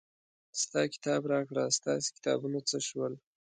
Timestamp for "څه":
2.69-2.77